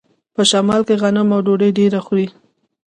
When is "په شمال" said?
0.35-0.81